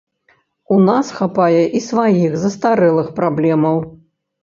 [0.75, 3.77] У нас хапае і сваіх, застарэлых праблемаў.